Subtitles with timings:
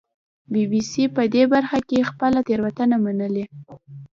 [0.51, 3.45] بي بي سي په دې برخه کې خپله تېروتنه منلې